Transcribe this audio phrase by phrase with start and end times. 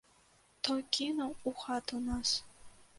[0.67, 2.37] Той кіўнуў у хату нас.